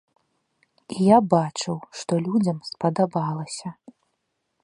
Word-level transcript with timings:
І 0.93 1.05
я 1.07 1.17
бачыў, 1.33 1.77
што 2.01 2.13
людзям 2.27 2.57
спадабалася. 2.71 3.69